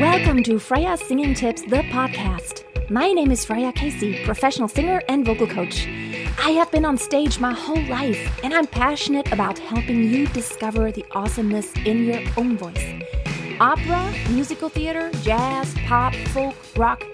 [0.00, 2.64] Welcome to Freya Singing Tips, the podcast.
[2.90, 5.86] My name is Freya Casey, professional singer and vocal coach.
[6.36, 10.90] I have been on stage my whole life, and I'm passionate about helping you discover
[10.90, 12.84] the awesomeness in your own voice.
[13.60, 17.04] Opera, musical theater, jazz, pop, folk, rock.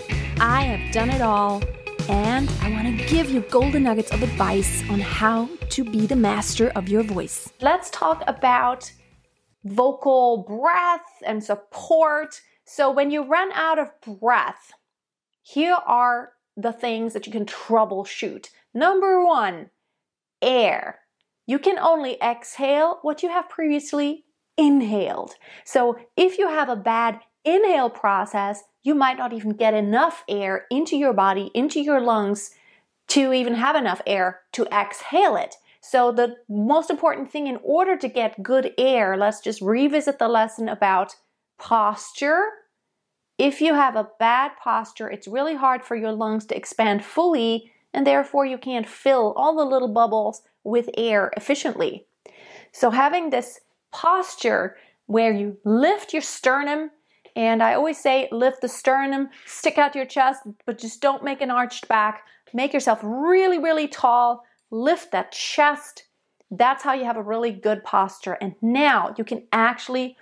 [0.40, 1.62] I have done it all,
[2.08, 6.16] and I want to give you golden nuggets of advice on how to be the
[6.16, 7.52] master of your voice.
[7.60, 8.90] Let's talk about
[9.64, 12.40] vocal breath and support.
[12.72, 14.74] So, when you run out of breath,
[15.42, 18.50] here are the things that you can troubleshoot.
[18.72, 19.70] Number one,
[20.40, 21.00] air.
[21.48, 24.24] You can only exhale what you have previously
[24.56, 25.32] inhaled.
[25.64, 30.66] So if you have a bad inhale process, you might not even get enough air
[30.70, 32.52] into your body, into your lungs
[33.08, 35.56] to even have enough air to exhale it.
[35.80, 40.28] So the most important thing in order to get good air, let's just revisit the
[40.28, 41.16] lesson about
[41.60, 42.46] posture.
[43.38, 47.70] If you have a bad posture, it's really hard for your lungs to expand fully,
[47.94, 52.06] and therefore you can't fill all the little bubbles with air efficiently.
[52.72, 53.60] So having this
[53.92, 54.76] posture
[55.06, 56.90] where you lift your sternum.
[57.34, 61.40] And I always say lift the sternum, stick out your chest, but just don't make
[61.40, 62.22] an arched back.
[62.52, 64.44] Make yourself really, really tall.
[64.70, 66.04] Lift that chest.
[66.50, 68.36] That's how you have a really good posture.
[68.40, 70.16] And now you can actually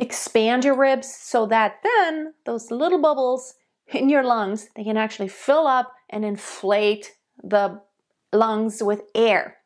[0.00, 3.54] expand your ribs so that then those little bubbles
[3.88, 7.12] in your lungs, they can actually fill up and inflate
[7.42, 7.80] the
[8.32, 9.58] lungs with air.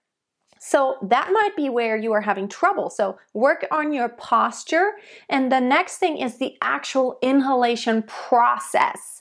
[0.59, 2.89] So that might be where you are having trouble.
[2.89, 4.93] So work on your posture.
[5.29, 9.21] And the next thing is the actual inhalation process.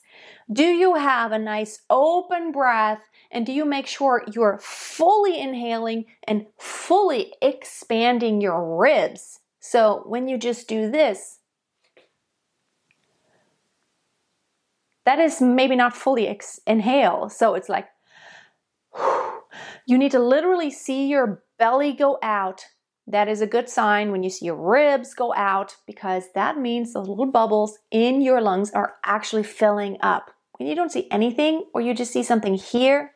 [0.52, 3.02] Do you have a nice open breath?
[3.30, 9.39] And do you make sure you're fully inhaling and fully expanding your ribs?
[9.66, 11.39] So when you just do this,
[15.06, 17.30] that is maybe not fully ex- inhale.
[17.30, 17.88] So it's like,
[19.88, 22.66] you need to literally see your belly go out.
[23.07, 26.91] That is a good sign when you see your ribs go out because that means
[26.91, 30.29] those little bubbles in your lungs are actually filling up.
[30.57, 33.12] When you don't see anything or you just see something here,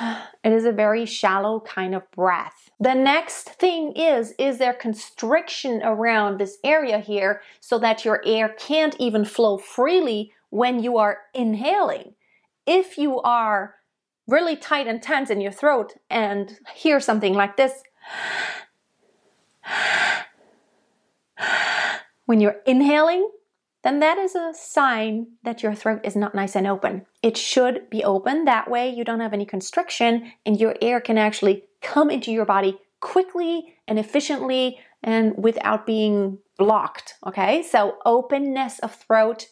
[0.44, 2.70] it is a very shallow kind of breath.
[2.78, 8.48] The next thing is is there constriction around this area here so that your air
[8.48, 12.14] can't even flow freely when you are inhaling.
[12.66, 13.76] If you are
[14.26, 17.72] really tight and tense in your throat and hear something like this,
[22.26, 23.28] when you're inhaling,
[23.82, 27.06] then that is a sign that your throat is not nice and open.
[27.22, 28.44] It should be open.
[28.44, 32.44] That way, you don't have any constriction and your air can actually come into your
[32.44, 37.14] body quickly and efficiently and without being blocked.
[37.26, 39.48] Okay, so openness of throat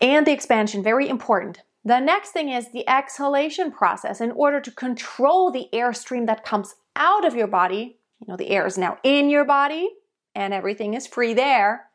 [0.00, 1.62] and the expansion, very important.
[1.84, 4.20] The next thing is the exhalation process.
[4.20, 8.50] In order to control the airstream that comes out of your body, you know, the
[8.50, 9.88] air is now in your body
[10.34, 11.87] and everything is free there.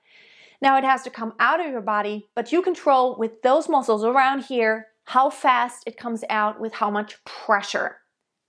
[0.61, 4.03] Now it has to come out of your body, but you control with those muscles
[4.03, 7.97] around here how fast it comes out with how much pressure.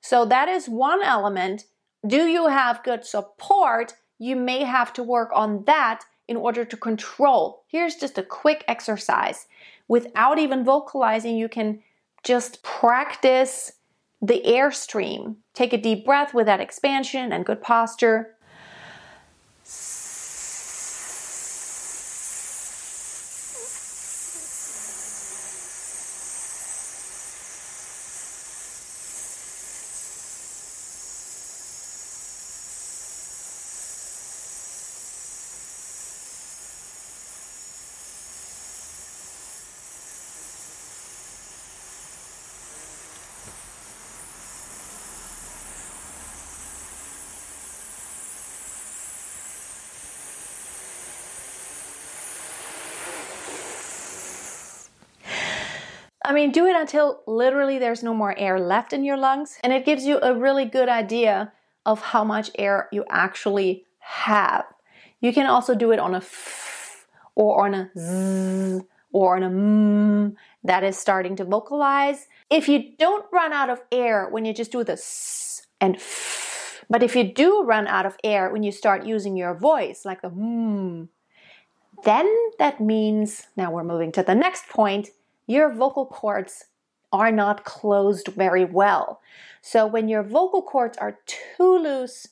[0.00, 1.64] So that is one element.
[2.06, 3.94] Do you have good support?
[4.18, 7.64] You may have to work on that in order to control.
[7.66, 9.46] Here's just a quick exercise
[9.88, 11.82] without even vocalizing, you can
[12.22, 13.72] just practice
[14.22, 15.36] the airstream.
[15.52, 18.34] Take a deep breath with that expansion and good posture.
[56.26, 59.74] I mean, do it until literally there's no more air left in your lungs, and
[59.74, 61.52] it gives you a really good idea
[61.84, 64.64] of how much air you actually have.
[65.20, 68.80] You can also do it on a f or on a z
[69.12, 72.26] or on a m that is starting to vocalize.
[72.48, 76.82] If you don't run out of air when you just do the s and f,
[76.88, 80.22] but if you do run out of air when you start using your voice, like
[80.22, 81.04] the hmm,
[82.04, 82.26] then
[82.58, 85.10] that means, now we're moving to the next point,
[85.46, 86.64] your vocal cords
[87.12, 89.20] are not closed very well.
[89.62, 92.28] So when your vocal cords are too loose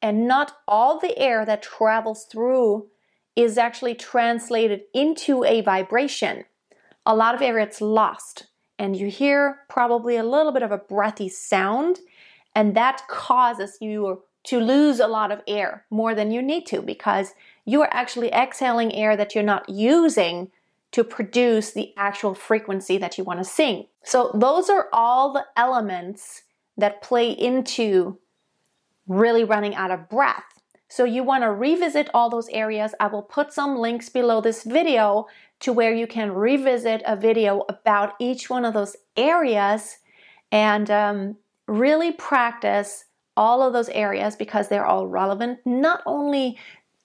[0.00, 2.88] and not all the air that travels through
[3.36, 6.44] is actually translated into a vibration.
[7.06, 8.46] A lot of air gets lost,
[8.78, 12.00] and you hear probably a little bit of a breathy sound,
[12.54, 16.82] and that causes you to lose a lot of air more than you need to
[16.82, 17.32] because
[17.64, 20.50] you are actually exhaling air that you're not using
[20.94, 23.84] to produce the actual frequency that you want to sing.
[24.04, 26.44] So, those are all the elements
[26.76, 28.16] that play into
[29.08, 30.44] really running out of breath.
[30.86, 32.94] So, you want to revisit all those areas.
[33.00, 35.26] I will put some links below this video
[35.60, 39.96] to where you can revisit a video about each one of those areas
[40.52, 41.36] and um,
[41.66, 43.06] really practice
[43.36, 46.56] all of those areas because they're all relevant, not only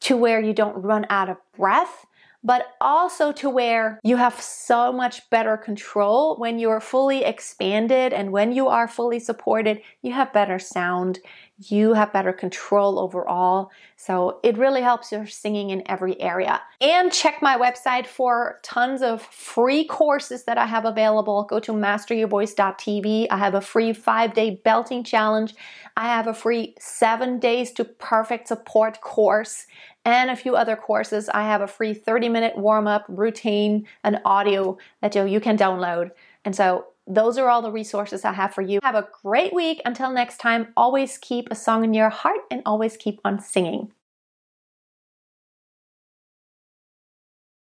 [0.02, 2.06] to where you don't run out of breath,
[2.44, 6.38] but also to where you have so much better control.
[6.38, 11.20] When you're fully expanded and when you are fully supported, you have better sound,
[11.68, 13.70] you have better control overall.
[13.98, 16.62] So it really helps your singing in every area.
[16.80, 21.44] And check my website for tons of free courses that I have available.
[21.44, 23.28] Go to masteryourvoice.tv.
[23.30, 25.54] I have a free five day belting challenge.
[25.98, 29.68] I have a free seven days to perfect support course
[30.06, 31.28] and a few other courses.
[31.28, 36.12] I have a free 30 minute warm up routine and audio that you can download.
[36.46, 38.80] And so those are all the resources I have for you.
[38.84, 39.82] Have a great week.
[39.84, 43.92] Until next time, always keep a song in your heart and always keep on singing.